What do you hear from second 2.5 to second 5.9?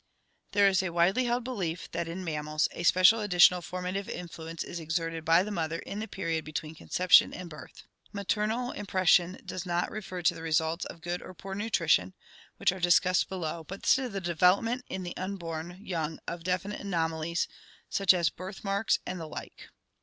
a special additional formative influence is exerted by the mother